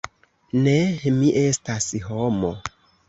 Ne, 0.67 0.73
mi 1.17 1.29
estas 1.43 1.91
homo. 2.09 2.51